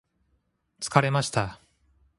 [0.79, 1.59] 疲れました。